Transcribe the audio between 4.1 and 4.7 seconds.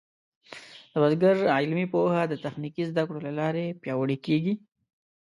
کېږي.